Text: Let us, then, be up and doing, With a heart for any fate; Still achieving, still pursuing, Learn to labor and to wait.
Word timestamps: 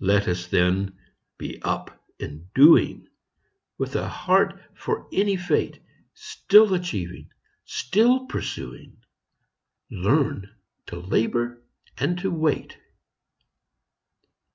Let 0.00 0.26
us, 0.26 0.46
then, 0.46 0.96
be 1.36 1.60
up 1.60 2.02
and 2.18 2.50
doing, 2.54 3.08
With 3.76 3.94
a 3.94 4.08
heart 4.08 4.58
for 4.74 5.06
any 5.12 5.36
fate; 5.36 5.80
Still 6.14 6.72
achieving, 6.72 7.28
still 7.66 8.24
pursuing, 8.24 9.02
Learn 9.90 10.48
to 10.86 10.96
labor 10.98 11.62
and 11.98 12.18
to 12.20 12.30
wait. 12.30 12.78